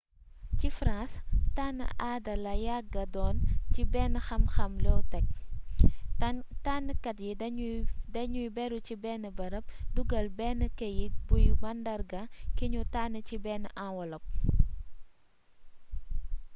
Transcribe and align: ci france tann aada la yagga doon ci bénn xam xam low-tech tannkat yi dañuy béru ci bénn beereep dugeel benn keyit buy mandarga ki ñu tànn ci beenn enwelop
ci 0.59 0.67
france 0.77 1.15
tann 1.57 1.77
aada 2.11 2.33
la 2.45 2.53
yagga 2.67 3.03
doon 3.15 3.35
ci 3.73 3.81
bénn 3.93 4.13
xam 4.27 4.43
xam 4.55 4.71
low-tech 4.85 5.27
tannkat 6.65 7.17
yi 7.25 7.31
dañuy 8.15 8.47
béru 8.55 8.77
ci 8.87 8.93
bénn 9.03 9.23
beereep 9.37 9.65
dugeel 9.95 10.27
benn 10.39 10.59
keyit 10.79 11.13
buy 11.27 11.45
mandarga 11.63 12.21
ki 12.55 12.65
ñu 12.73 12.81
tànn 12.93 13.15
ci 13.27 13.35
beenn 13.45 13.65
enwelop 13.85 14.25